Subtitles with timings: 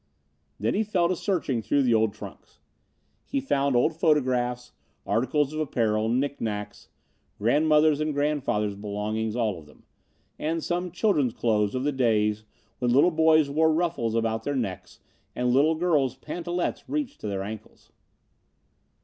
[0.59, 2.59] Then he fell to searching through the old trunks.
[3.27, 4.71] He found old photographs,
[5.05, 6.89] articles of apparel, knicknacks
[7.37, 9.83] grandmother's and grandfather's belongings all of them,
[10.39, 12.45] and some children's clothes of the days
[12.79, 15.01] when little boys wore ruffles about their necks
[15.35, 17.91] and little girls' pantalettes reached to their ankles.